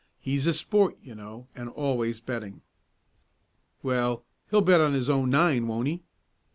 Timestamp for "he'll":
4.49-4.61